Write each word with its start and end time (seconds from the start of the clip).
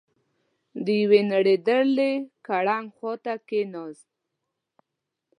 د 0.85 0.87
يوې 1.01 1.21
نړېدلې 1.33 2.11
ګړنګ 2.47 2.87
خواته 2.95 3.33
کېناست. 3.47 4.09